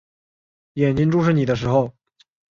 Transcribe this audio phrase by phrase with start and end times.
[0.73, 1.93] 眼睛注视你的时候